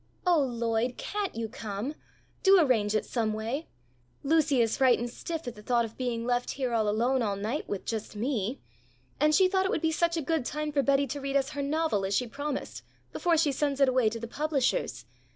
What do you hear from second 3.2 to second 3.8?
way.